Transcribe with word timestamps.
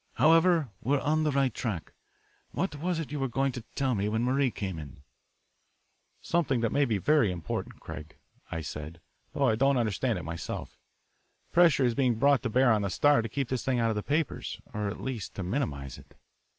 "However, 0.15 0.69
we 0.81 0.95
are 0.97 1.01
on 1.01 1.21
the 1.25 1.31
right 1.31 1.53
track. 1.53 1.93
What 2.53 2.75
was 2.77 2.97
it 2.97 3.03
that 3.03 3.11
you 3.11 3.19
were 3.19 3.27
going 3.27 3.51
to 3.51 3.61
tell 3.75 3.93
me 3.93 4.09
when 4.09 4.23
Marie 4.23 4.49
came 4.49 4.79
in?" 4.79 5.03
"Something 6.21 6.61
that 6.61 6.71
may 6.71 6.85
be 6.85 6.97
very 6.97 7.31
important, 7.31 7.79
Craig," 7.79 8.15
I 8.49 8.61
said, 8.61 8.99
"though 9.33 9.47
I 9.47 9.53
don't 9.55 9.77
understand 9.77 10.17
it 10.17 10.23
myself. 10.23 10.75
Pressure 11.51 11.85
is 11.85 11.93
being 11.93 12.15
brought 12.15 12.41
to 12.41 12.49
bear 12.49 12.71
on 12.73 12.81
the 12.81 12.89
Star 12.89 13.21
to 13.21 13.29
keep 13.29 13.49
this 13.49 13.63
thing 13.63 13.77
out 13.79 13.91
of 13.91 13.95
the 13.95 14.01
papers, 14.01 14.59
or 14.73 14.87
at 14.87 14.99
least 15.01 15.35
to 15.35 15.43
minimise 15.43 15.99
it." 15.99 16.15